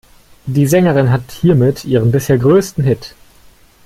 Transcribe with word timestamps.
Die 0.47 0.65
Sängerin 0.65 1.11
hat 1.11 1.29
hiermit 1.31 1.85
ihren 1.85 2.11
bisher 2.11 2.39
größten 2.39 2.83
Hit. 2.83 3.13